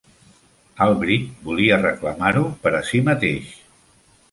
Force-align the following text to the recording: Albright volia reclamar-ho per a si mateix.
Albright 0.85 1.27
volia 1.51 1.79
reclamar-ho 1.83 2.43
per 2.65 2.75
a 2.81 2.83
si 2.91 3.05
mateix. 3.13 3.55